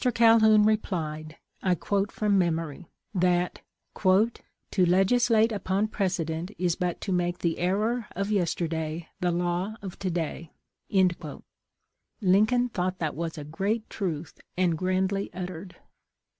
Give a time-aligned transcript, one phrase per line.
[0.15, 3.61] Calhoun replied (I quote from memory) that'
[4.01, 9.99] to legislate upon precedent is but to make the error of yesterday the law of
[9.99, 10.53] to day.'
[12.19, 15.75] Lincoln thought that was a great truth and grandly uttered.